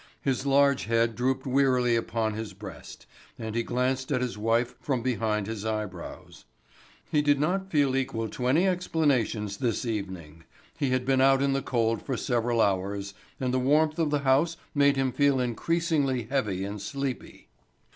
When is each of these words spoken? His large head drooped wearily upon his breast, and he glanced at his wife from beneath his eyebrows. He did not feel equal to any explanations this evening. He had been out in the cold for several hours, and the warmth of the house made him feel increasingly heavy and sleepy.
His 0.23 0.47
large 0.47 0.85
head 0.85 1.15
drooped 1.15 1.45
wearily 1.45 1.95
upon 1.95 2.33
his 2.33 2.53
breast, 2.53 3.05
and 3.37 3.53
he 3.53 3.61
glanced 3.61 4.11
at 4.11 4.19
his 4.19 4.35
wife 4.35 4.73
from 4.79 5.03
beneath 5.03 5.45
his 5.45 5.63
eyebrows. 5.63 6.45
He 7.11 7.21
did 7.21 7.39
not 7.39 7.69
feel 7.69 7.95
equal 7.95 8.27
to 8.29 8.47
any 8.47 8.67
explanations 8.67 9.57
this 9.57 9.85
evening. 9.85 10.43
He 10.75 10.89
had 10.89 11.05
been 11.05 11.21
out 11.21 11.43
in 11.43 11.53
the 11.53 11.61
cold 11.61 12.01
for 12.03 12.17
several 12.17 12.61
hours, 12.61 13.13
and 13.39 13.53
the 13.53 13.59
warmth 13.59 13.99
of 13.99 14.09
the 14.09 14.21
house 14.21 14.57
made 14.73 14.95
him 14.95 15.11
feel 15.11 15.39
increasingly 15.39 16.23
heavy 16.23 16.63
and 16.63 16.81
sleepy. 16.81 17.49